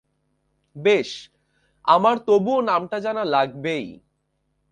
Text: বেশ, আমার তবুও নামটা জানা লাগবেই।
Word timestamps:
বেশ, 0.75 1.09
আমার 1.85 2.15
তবুও 2.17 2.59
নামটা 2.61 2.97
জানা 2.99 3.23
লাগবেই। 3.25 3.87